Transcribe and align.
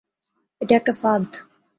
এটা 0.61 0.73
একটা 0.75 0.93
ফাঁদ। 0.93 1.25